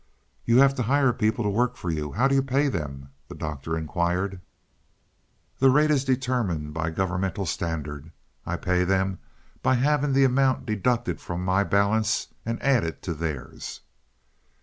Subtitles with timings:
[0.45, 3.35] "You have to hire people to work for you, how do you pay them?" the
[3.35, 4.41] Doctor inquired.
[5.59, 8.11] "The rate is determined by governmental standard.
[8.43, 9.19] I pay them
[9.61, 13.81] by having the amount deducted from my balance and added to theirs."